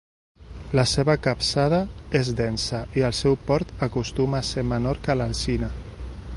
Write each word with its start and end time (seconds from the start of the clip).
La 0.77 0.85
seva 0.91 1.15
capçada 1.27 1.81
és 2.21 2.33
densa 2.41 2.81
i 3.01 3.05
el 3.11 3.15
seu 3.19 3.37
port 3.51 3.75
acostuma 3.89 4.41
a 4.43 4.51
ser 4.53 4.65
menor 4.75 5.03
que 5.05 5.21
l'alzina. 5.21 5.75